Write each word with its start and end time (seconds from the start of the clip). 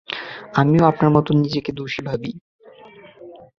আমিও 0.53 0.83
আপনার 0.85 1.09
মত 1.11 1.27
নিজেকে 1.35 1.71
দোষী 1.71 2.01
ভাবি। 2.07 2.31